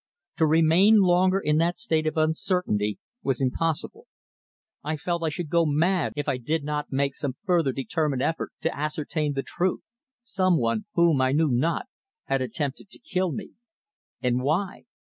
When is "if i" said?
6.15-6.37